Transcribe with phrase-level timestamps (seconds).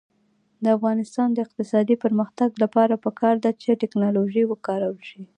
[0.63, 5.21] د افغانستان د اقتصادي پرمختګ لپاره پکار ده چې ټیکنالوژي وکارول شي.